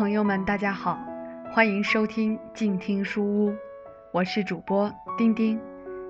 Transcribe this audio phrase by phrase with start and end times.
[0.00, 0.98] 朋友们，大家好，
[1.52, 3.54] 欢迎收听静听书屋，
[4.14, 5.60] 我是主播丁丁。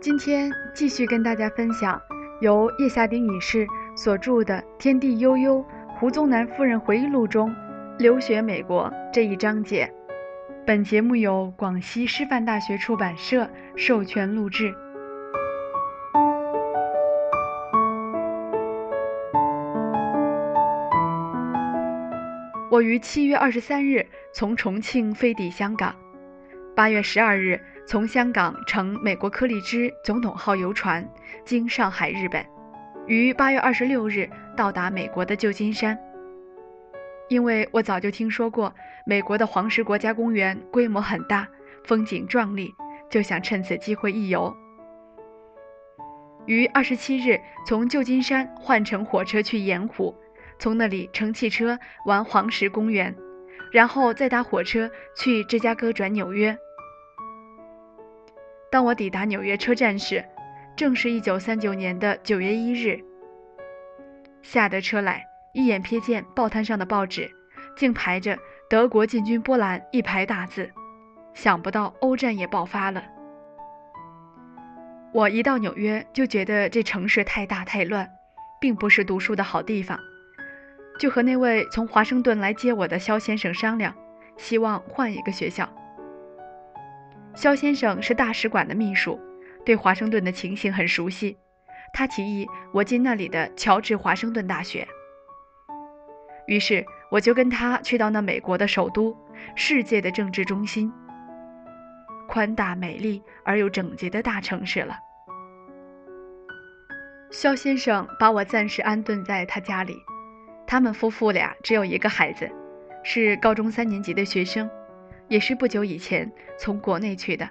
[0.00, 2.00] 今天继续跟大家分享
[2.40, 7.52] 由叶夏丁女士所著的《天地悠悠：胡宗南夫人回忆录》中
[7.98, 9.92] 留学美国这一章节。
[10.64, 14.72] 本节目由广西师范大学出版社授权录制。
[22.72, 25.94] 我于七月二十三日从重庆飞抵香港，
[26.74, 31.06] 八月十二日从香港乘美国柯立芝总统号游船
[31.44, 32.42] 经上海、日本，
[33.06, 35.98] 于八月二十六日到达美国的旧金山。
[37.28, 41.46] 因为我早就听说过美国的黄石国家公园规模很大，
[41.84, 42.72] 风景壮丽，
[43.10, 44.50] 就想趁此机会一游。
[46.46, 50.16] 于二十七日从旧金山换乘火车去盐湖。
[50.62, 53.12] 从那里乘汽车玩黄石公园，
[53.72, 56.56] 然后再搭火车去芝加哥转纽约。
[58.70, 60.24] 当我抵达纽约车站时，
[60.76, 63.00] 正是一九三九年的九月一日。
[64.40, 67.28] 下得车来，一眼瞥见报摊上的报纸，
[67.76, 68.38] 竟排着
[68.70, 70.70] “德国进军波兰”一排大字，
[71.34, 73.02] 想不到欧战也爆发了。
[75.12, 78.08] 我一到纽约就觉得这城市太大太乱，
[78.60, 79.98] 并不是读书的好地方。
[80.98, 83.94] 就和那位从华盛顿来接我的肖先生商量，
[84.36, 85.68] 希望换一个学校。
[87.34, 89.18] 肖先生是大使馆的秘书，
[89.64, 91.36] 对华盛顿的情形很熟悉。
[91.92, 94.86] 他提议我进那里的乔治华盛顿大学。
[96.46, 99.16] 于是我就跟他去到那美国的首都，
[99.54, 100.92] 世界的政治中心，
[102.28, 104.98] 宽大美丽而又整洁的大城市了。
[107.30, 109.96] 肖先生把我暂时安顿在他家里。
[110.72, 112.50] 他们夫妇俩只有一个孩子，
[113.02, 114.70] 是高中三年级的学生，
[115.28, 117.50] 也是不久以前从国内去的。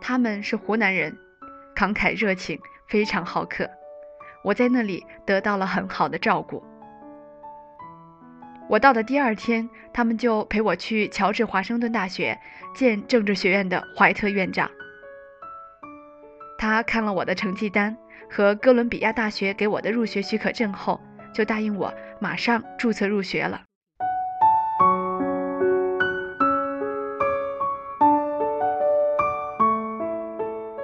[0.00, 1.18] 他们是湖南人，
[1.74, 3.68] 慷慨热情，非常好客。
[4.44, 6.62] 我在那里得到了很好的照顾。
[8.68, 12.38] 我到的第二天，他们就陪我去乔治华盛顿大学
[12.76, 14.70] 见政治学院的怀特院长。
[16.58, 17.96] 他看了我的成绩单
[18.30, 21.00] 和哥伦比亚大学给我的入学许可证后。
[21.34, 23.60] 就答应我马上注册入学了。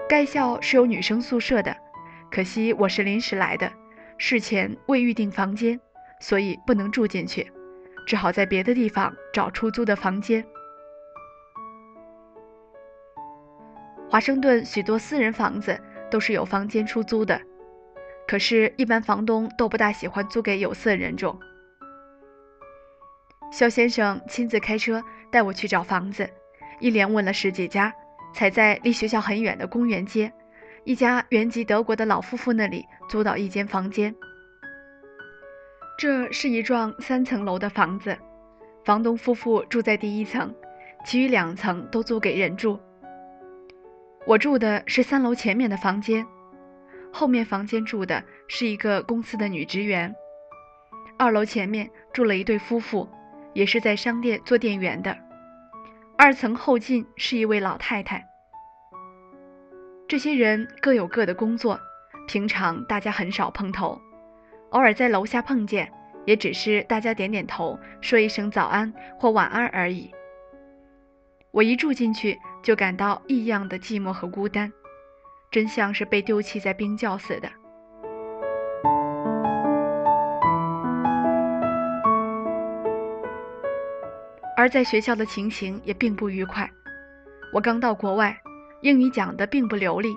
[0.08, 1.74] 该校是有女生宿舍的，
[2.30, 3.72] 可惜我是临时来的，
[4.18, 5.80] 事前未预定房间，
[6.20, 7.50] 所以不能住进去，
[8.06, 10.44] 只好在别的地方找出租的房间。
[14.10, 17.40] 华盛顿许多私人房子都是有房间出租的。
[18.30, 21.36] 可是，一般房东都不大喜欢租给有色人种。
[23.50, 25.02] 肖先生亲自开车
[25.32, 26.30] 带我去找房子，
[26.78, 27.92] 一连问了十几家，
[28.32, 30.32] 才在离学校很远的公园街
[30.84, 34.14] 一家原籍德国的老夫妇那里租到一间房间。
[35.98, 38.16] 这是一幢三层楼的房子，
[38.84, 40.54] 房东夫妇住在第一层，
[41.04, 42.78] 其余两层都租给人住。
[44.24, 46.24] 我住的是三楼前面的房间。
[47.12, 50.14] 后面房间住的是一个公司的女职员，
[51.18, 53.08] 二楼前面住了一对夫妇，
[53.52, 55.16] 也是在商店做店员的。
[56.16, 58.26] 二层后进是一位老太太。
[60.06, 61.80] 这些人各有各的工作，
[62.26, 64.00] 平常大家很少碰头，
[64.70, 65.92] 偶尔在楼下碰见，
[66.26, 70.10] 也只是大家点点头，说一声早安或晚安而已。
[71.52, 74.72] 我一住进去就感到异样的寂寞和孤单。
[75.50, 77.50] 真像是被丢弃在冰窖似的。
[84.56, 86.70] 而在学校的情形也并不愉快。
[87.52, 88.36] 我刚到国外，
[88.82, 90.14] 英语讲的并不流利，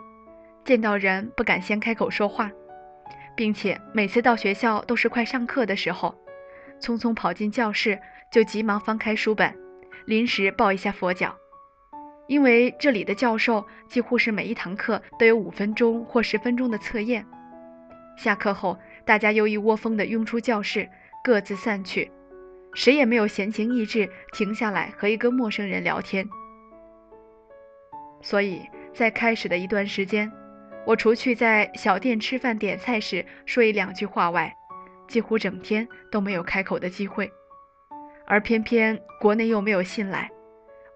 [0.66, 2.52] 见到人不敢先开口说话，
[3.36, 6.14] 并且每次到学校都是快上课的时候，
[6.82, 8.00] 匆匆跑进教室
[8.32, 9.58] 就急忙翻开书本，
[10.06, 11.38] 临时抱一下佛脚。
[12.34, 17.24] 因为这里的教授几乎是每一堂课都有五分钟或十分钟的测验，
[18.18, 18.76] 下课后
[19.06, 20.90] 大家又一窝蜂地涌出教室，
[21.24, 22.12] 各自散去，
[22.74, 26.28] 谁也没有闲情逸致停下来和一个陌生人聊天。
[28.20, 28.64] 所以
[28.96, 30.32] 在开始的一段时间，
[30.88, 34.52] 我除去在小店吃饭点菜时说一两句话外，
[35.08, 37.32] 几乎整天都没有开口的机会。
[38.26, 40.32] 而偏偏国内又没有信来，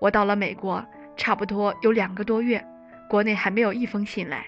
[0.01, 0.83] 我到了美国。
[1.17, 2.65] 差不多有两个多月，
[3.09, 4.47] 国内还没有一封信来。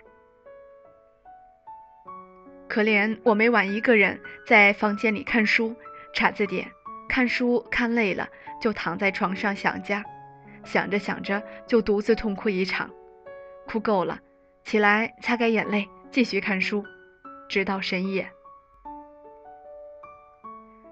[2.68, 5.76] 可怜我每晚一个人在房间里看书、
[6.14, 6.72] 查字典，
[7.10, 8.30] 看书看累了，
[8.62, 10.04] 就躺在床上想家，
[10.64, 12.92] 想着想着就独自痛哭一场，
[13.68, 14.20] 哭够了，
[14.64, 16.86] 起来擦干眼泪，继续看书，
[17.48, 18.30] 直到深夜。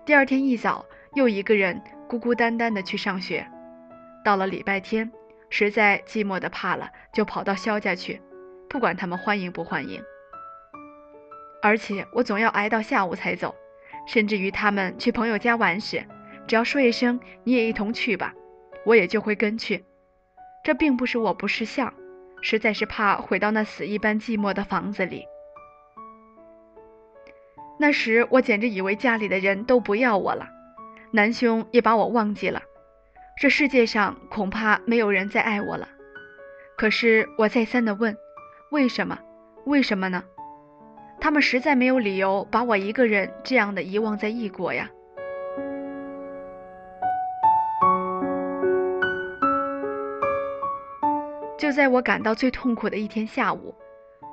[0.03, 3.47] 第二天一早，又一个人孤孤单单的去上学。
[4.23, 5.11] 到了礼拜天，
[5.49, 8.21] 实在寂寞的怕了，就跑到肖家去，
[8.69, 10.03] 不管他们欢迎不欢迎。
[11.61, 13.55] 而且我总要挨到下午才走，
[14.05, 16.05] 甚至于他们去朋友家玩时，
[16.47, 18.33] 只要说一声“你也一同去吧”，
[18.85, 19.83] 我也就会跟去。
[20.63, 21.93] 这并不是我不识相，
[22.41, 25.25] 实在是怕回到那死一般寂寞的房子里。
[27.79, 30.49] 那时我简直以为家里的人都不要我了，
[31.11, 32.61] 南兄也把我忘记了，
[33.39, 35.87] 这世界上恐怕没有人再爱我了。
[36.75, 38.17] 可是我再三的问，
[38.71, 39.19] 为什么？
[39.65, 40.23] 为什么呢？
[41.19, 44.89] 他们实在没有理由把我一个人这样的遗忘在异国呀。
[51.59, 53.75] 就在我感到最痛苦的一天下午。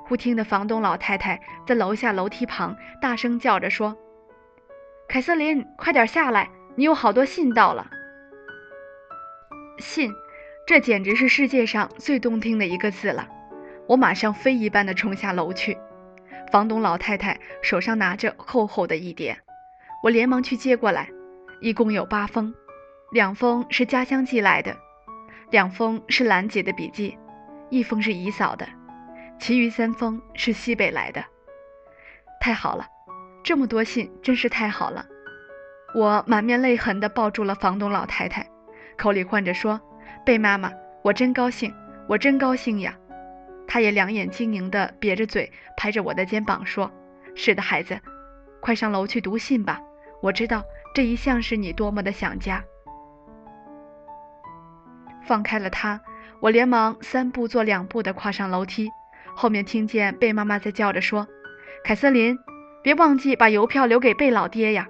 [0.07, 3.95] 忽听得房东老太太在楼下楼梯旁大声叫着说
[5.07, 7.87] ：“凯瑟琳，快点下来，你有好多信到了。”
[9.77, 10.13] 信，
[10.65, 13.27] 这简直是世界上最动听的一个字了。
[13.87, 15.77] 我马上飞一般的冲下楼去。
[16.51, 19.37] 房东老太太手上拿着厚厚的一叠，
[20.03, 21.09] 我连忙去接过来。
[21.61, 22.53] 一共有八封，
[23.11, 24.75] 两封是家乡寄来的，
[25.49, 27.17] 两封是兰姐的笔记，
[27.69, 28.67] 一封是姨嫂的。
[29.39, 31.23] 其余三封是西北来的，
[32.39, 32.87] 太好了，
[33.43, 35.05] 这么多信真是太好了。
[35.93, 38.47] 我满面泪痕地抱住了房东老太太，
[38.97, 39.79] 口里唤着说
[40.25, 40.71] ：“贝妈妈，
[41.03, 41.73] 我真高兴，
[42.07, 42.95] 我真高兴呀。”
[43.67, 46.91] 他也两眼晶莹的瘪着嘴，拍着我的肩膀说
[47.35, 47.99] ：“是的，孩子，
[48.61, 49.81] 快上楼去读信吧。
[50.21, 50.63] 我知道
[50.93, 52.63] 这一向是你多么的想家。”
[55.25, 55.99] 放开了他，
[56.39, 58.89] 我连忙三步做两步的跨上楼梯。
[59.35, 61.27] 后面听见贝妈妈在叫着说
[61.83, 62.37] ：“凯瑟琳，
[62.83, 64.87] 别忘记把邮票留给贝老爹呀。”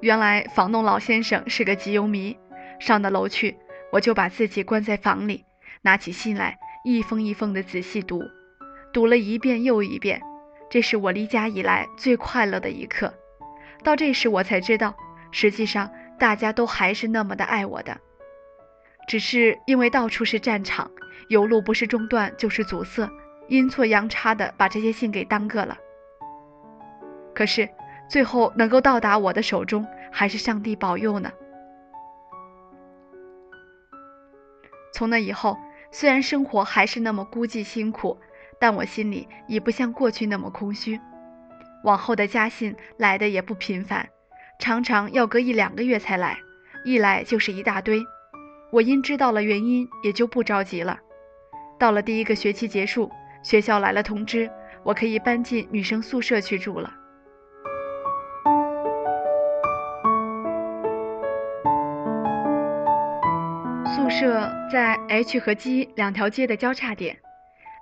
[0.00, 2.36] 原来房东老先生是个集邮迷。
[2.78, 3.56] 上到楼去，
[3.90, 5.44] 我就把自己关在房里，
[5.82, 8.22] 拿起信来，一封一封的仔细读，
[8.92, 10.22] 读了一遍又一遍。
[10.70, 13.12] 这是我离家以来最快乐的一刻。
[13.82, 14.94] 到这时，我才知道，
[15.32, 17.98] 实际上大家都还是那么的爱我的，
[19.08, 20.90] 只是因为到处是战场。
[21.28, 23.10] 邮路不是中断就是阻塞，
[23.48, 25.76] 阴错阳差的把这些信给耽搁了。
[27.34, 27.68] 可是
[28.08, 31.30] 最后能够到达我的手中，还是上帝保佑呢。
[34.94, 35.56] 从那以后，
[35.92, 38.18] 虽然生活还是那么孤寂辛苦，
[38.58, 40.98] 但我心里已不像过去那么空虚。
[41.84, 44.08] 往后的家信来的也不频繁，
[44.58, 46.38] 常常要隔一两个月才来，
[46.84, 48.02] 一来就是一大堆。
[48.72, 50.98] 我因知道了原因，也就不着急了。
[51.78, 53.10] 到了第一个学期结束，
[53.44, 54.50] 学校来了通知，
[54.82, 56.92] 我可以搬进女生宿舍去住了。
[64.18, 67.16] 设在 H 和 G 两条街的交叉点，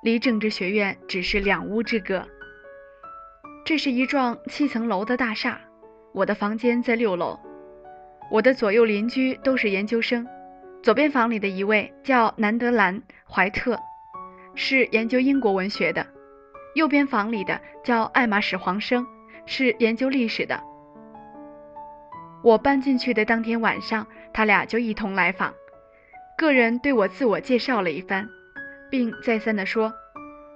[0.02, 2.28] 离政治学院只是两屋之隔。
[3.64, 5.58] 这是一幢七层楼的大厦，
[6.12, 7.40] 我的房间在六楼。
[8.30, 10.28] 我的左右邻居都是研究生。
[10.82, 13.80] 左边房里的一位叫南德兰·怀特，
[14.54, 16.04] 是研究英国文学的；
[16.74, 19.06] 右边房里的叫艾玛史黄生，
[19.46, 20.62] 是研究历史的。
[22.44, 25.54] 我搬进去的当天晚上，他俩就一同来访，
[26.36, 28.28] 个人对我自我介绍了一番，
[28.90, 29.92] 并再三地说，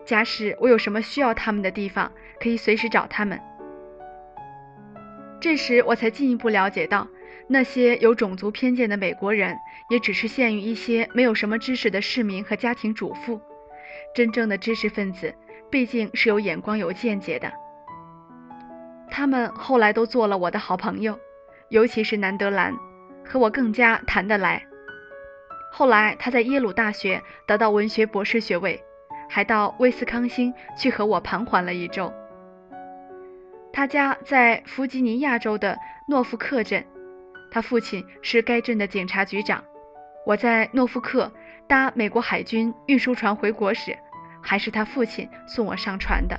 [0.05, 3.41] 假使我有什么需要他们的地方，可以随时找他们。
[5.41, 7.09] 这时我才进一步了解到。
[7.53, 9.57] 那些有种族偏见的美国人，
[9.89, 13.41] 也只是限于一些没有什么知识的市民和家庭主妇。
[14.15, 15.35] 真正的知识分子，
[15.69, 17.51] 毕竟是有眼光、有见解的。
[19.11, 21.19] 他们后来都做了我的好朋友，
[21.71, 22.73] 尤其是南德兰，
[23.25, 24.63] 和我更加谈得来。
[25.71, 28.83] 后来他在耶鲁大学得到文学博士学位，
[29.29, 32.13] 还到威斯康星去和我盘桓了一周。
[33.73, 36.85] 他家在弗吉尼亚州的诺福克镇。
[37.53, 39.65] 他父亲是该镇的警察局长。
[40.27, 41.33] 我在诺福克
[41.67, 43.97] 搭美国海军运输船回国时，
[44.41, 46.39] 还是他父亲送我上船的。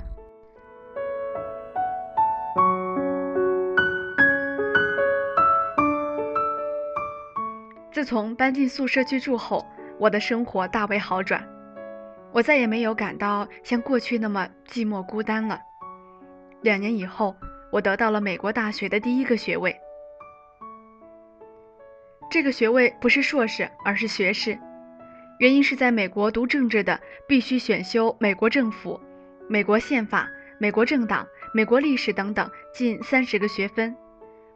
[8.02, 9.64] 自从搬进宿舍居住后，
[9.96, 11.48] 我的生活大为好转，
[12.32, 15.60] 我再也没有感到像过去那么寂寞孤单了。
[16.62, 17.36] 两年以后，
[17.70, 19.76] 我得到了美国大学的第一个学位。
[22.28, 24.58] 这个学位不是硕士，而是学士。
[25.38, 29.00] 原因是在美国读政治的必须选修美国政府、
[29.48, 30.28] 美国宪法、
[30.58, 33.96] 美国政党、美国历史等等近三十个学分，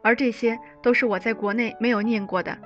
[0.03, 2.59] 而这些都是我在国内没有念过的。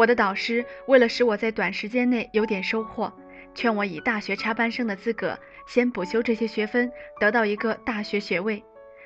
[0.00, 3.12] 我的导师为了使我在短时间内有点收获，
[3.54, 8.64] 劝我以大学插班生的资格先补修这些学分，得到一个大学学位，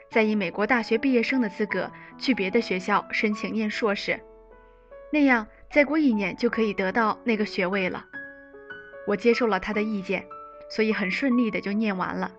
[0.08, 4.20] 再以美国大学毕业生的资格去别的学校申请念硕士，
[5.10, 8.04] 那样再过一年就可以得到那个学位了。
[9.08, 10.24] 我接受了他的意见，
[10.70, 12.30] 所以很顺利的就念完了。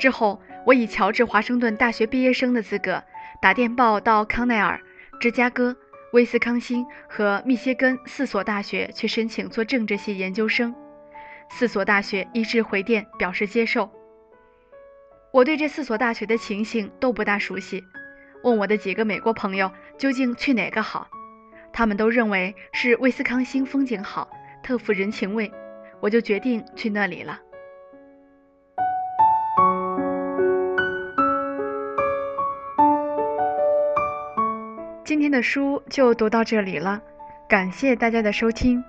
[0.00, 3.04] 之后，我以乔治华盛顿大学毕业生的资格。
[3.40, 4.80] 打电报到康奈尔、
[5.20, 5.76] 芝加哥、
[6.12, 10.74] 威斯康星和密歇根四所大学去申请做政治系研究生，
[11.50, 13.90] 四所大学一致回电表示接受。
[15.32, 17.84] 我对这四所大学的情形都不大熟悉，
[18.42, 21.08] 问我的几个美国朋友究竟去哪个好，
[21.72, 24.28] 他们都认为是威斯康星风景好，
[24.62, 25.50] 特富人情味，
[26.00, 27.40] 我就决定去那里了。
[35.10, 37.02] 今天的书就读到这里了，
[37.48, 38.84] 感谢大家的收听。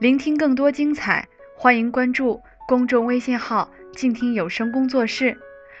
[0.00, 1.26] 聆听更多精彩，
[1.56, 5.34] 欢迎关注公众微信号“静听有声工作室”。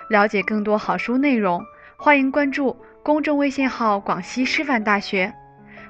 [0.08, 1.62] 了解更多好书内容，
[1.98, 5.34] 欢迎关注公众微信号“广西师范大学”。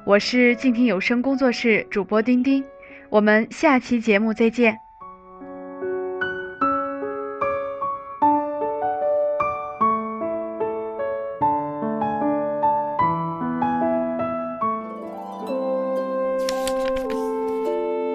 [0.04, 2.64] 我是静听有声工作室主播丁丁，
[3.08, 4.81] 我们下期节目再见。